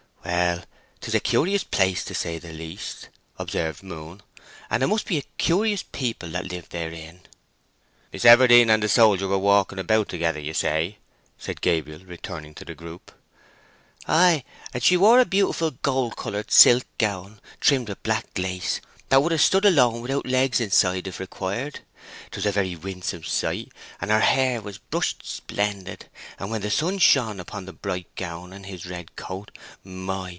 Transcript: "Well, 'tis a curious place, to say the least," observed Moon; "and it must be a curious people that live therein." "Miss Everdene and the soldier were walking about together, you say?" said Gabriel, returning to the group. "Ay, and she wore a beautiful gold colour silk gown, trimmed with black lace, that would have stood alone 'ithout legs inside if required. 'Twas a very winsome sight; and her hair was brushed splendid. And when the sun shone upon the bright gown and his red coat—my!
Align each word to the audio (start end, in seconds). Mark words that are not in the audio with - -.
"Well, 0.23 0.63
'tis 1.01 1.15
a 1.15 1.19
curious 1.19 1.63
place, 1.63 2.05
to 2.05 2.13
say 2.13 2.37
the 2.37 2.53
least," 2.53 3.09
observed 3.39 3.81
Moon; 3.81 4.21
"and 4.69 4.83
it 4.83 4.87
must 4.87 5.07
be 5.07 5.17
a 5.17 5.23
curious 5.39 5.81
people 5.83 6.29
that 6.29 6.51
live 6.51 6.69
therein." 6.69 7.21
"Miss 8.13 8.23
Everdene 8.23 8.69
and 8.69 8.83
the 8.83 8.87
soldier 8.87 9.27
were 9.27 9.39
walking 9.39 9.79
about 9.79 10.09
together, 10.09 10.39
you 10.39 10.53
say?" 10.53 10.99
said 11.39 11.59
Gabriel, 11.59 12.05
returning 12.05 12.53
to 12.55 12.65
the 12.65 12.75
group. 12.75 13.11
"Ay, 14.07 14.43
and 14.73 14.83
she 14.83 14.95
wore 14.95 15.19
a 15.19 15.25
beautiful 15.25 15.71
gold 15.71 16.15
colour 16.15 16.45
silk 16.47 16.85
gown, 16.99 17.41
trimmed 17.59 17.89
with 17.89 18.03
black 18.03 18.27
lace, 18.37 18.79
that 19.09 19.23
would 19.23 19.31
have 19.31 19.41
stood 19.41 19.65
alone 19.65 20.05
'ithout 20.05 20.25
legs 20.27 20.61
inside 20.61 21.07
if 21.07 21.19
required. 21.19 21.79
'Twas 22.31 22.45
a 22.45 22.51
very 22.51 22.75
winsome 22.75 23.23
sight; 23.23 23.69
and 23.99 24.09
her 24.11 24.21
hair 24.21 24.59
was 24.61 24.77
brushed 24.77 25.23
splendid. 25.25 26.09
And 26.39 26.49
when 26.49 26.61
the 26.61 26.71
sun 26.71 26.97
shone 26.99 27.39
upon 27.39 27.65
the 27.65 27.73
bright 27.73 28.07
gown 28.15 28.53
and 28.53 28.65
his 28.65 28.85
red 28.87 29.15
coat—my! 29.15 30.29